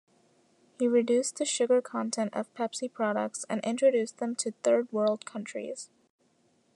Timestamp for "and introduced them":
3.47-4.35